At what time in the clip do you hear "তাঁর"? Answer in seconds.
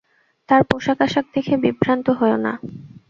0.49-0.61